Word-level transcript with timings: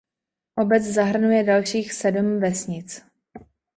Obec 0.55 0.83
zahrnuje 0.83 1.43
dalších 1.43 1.93
sedm 1.93 2.39
vesnic. 2.39 3.05